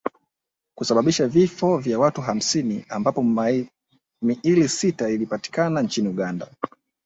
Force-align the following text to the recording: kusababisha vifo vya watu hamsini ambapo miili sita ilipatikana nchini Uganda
kusababisha 0.75 1.27
vifo 1.27 1.77
vya 1.77 1.99
watu 1.99 2.21
hamsini 2.21 2.85
ambapo 2.89 3.23
miili 4.21 4.69
sita 4.69 5.09
ilipatikana 5.09 5.81
nchini 5.81 6.07
Uganda 6.07 6.47